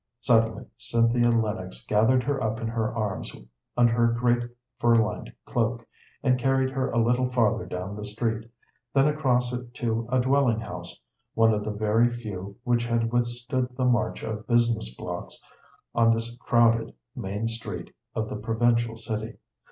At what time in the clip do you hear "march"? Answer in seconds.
13.85-14.23